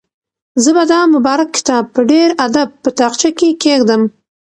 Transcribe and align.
زه 0.63 0.69
به 0.75 0.83
دا 0.91 0.99
مبارک 1.15 1.49
کتاب 1.57 1.83
په 1.95 2.01
ډېر 2.11 2.27
ادب 2.45 2.67
په 2.83 2.89
تاقچه 2.99 3.29
کې 3.37 3.49
کېږدم. 3.63 4.01